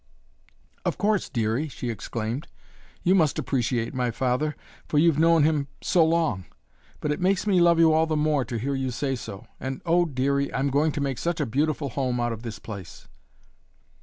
"Of 0.83 0.97
course, 0.97 1.29
Dearie," 1.29 1.67
she 1.67 1.91
exclaimed, 1.91 2.47
"you 3.03 3.13
must 3.13 3.37
appreciate 3.37 3.93
my 3.93 4.09
father, 4.09 4.55
for 4.87 4.97
you've 4.97 5.19
known 5.19 5.43
him 5.43 5.67
so 5.79 6.03
long; 6.03 6.45
but 7.01 7.11
it 7.11 7.21
makes 7.21 7.45
me 7.45 7.59
love 7.61 7.77
you 7.77 7.93
all 7.93 8.07
the 8.07 8.17
more 8.17 8.43
to 8.45 8.57
hear 8.57 8.73
you 8.73 8.89
say 8.89 9.15
so 9.15 9.45
and 9.59 9.79
oh, 9.85 10.05
Dearie, 10.05 10.51
I'm 10.55 10.71
going 10.71 10.91
to 10.93 11.01
make 11.01 11.19
such 11.19 11.39
a 11.39 11.45
beautiful 11.45 11.89
home 11.89 12.19
out 12.19 12.33
of 12.33 12.41
this 12.41 12.57
place!" 12.57 13.07